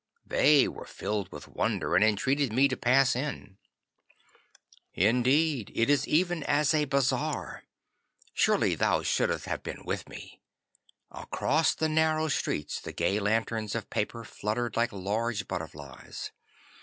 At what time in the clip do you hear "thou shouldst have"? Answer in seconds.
8.73-9.61